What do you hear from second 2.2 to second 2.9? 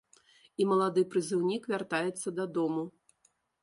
дадому.